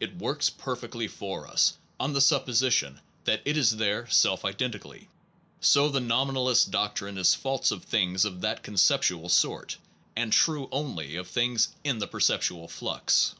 It 0.00 0.18
works 0.18 0.50
perfectly 0.50 1.06
for 1.06 1.46
us 1.46 1.74
on 2.00 2.14
the 2.14 2.20
supposition 2.20 3.00
that 3.26 3.42
it 3.44 3.56
is 3.56 3.76
there 3.76 4.10
self 4.10 4.44
identically; 4.44 5.06
so 5.60 5.88
the 5.88 6.00
nominalist 6.00 6.72
doctrine 6.72 7.16
is 7.16 7.36
false 7.36 7.70
of 7.70 7.84
things 7.84 8.24
of 8.24 8.40
that 8.40 8.64
conceptual 8.64 9.28
sort, 9.28 9.76
and 10.16 10.32
true 10.32 10.68
only 10.72 11.14
of 11.14 11.28
things 11.28 11.76
in 11.84 12.00
the 12.00 12.08
perceptual 12.08 12.66
flux. 12.66 13.36